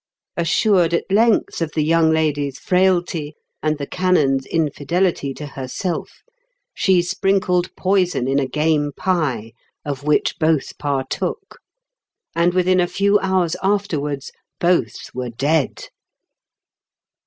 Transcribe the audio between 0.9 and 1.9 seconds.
at length of the